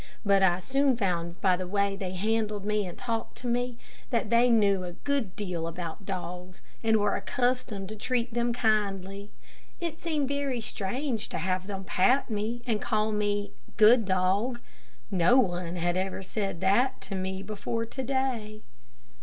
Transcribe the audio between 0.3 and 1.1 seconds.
I soon